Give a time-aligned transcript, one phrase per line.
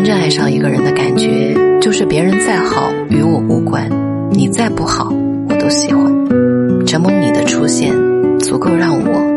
[0.00, 3.86] 真正爱上一个人的感觉就是别人再好与我无关
[4.30, 5.12] 你再不好
[5.46, 6.06] 我都喜欢。
[6.86, 7.92] 承蒙你的出现
[8.38, 9.29] 足够让我